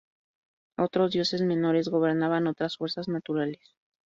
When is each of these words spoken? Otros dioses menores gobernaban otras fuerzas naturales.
Otros 0.79 1.11
dioses 1.11 1.43
menores 1.43 1.87
gobernaban 1.89 2.47
otras 2.47 2.77
fuerzas 2.77 3.07
naturales. 3.07 3.75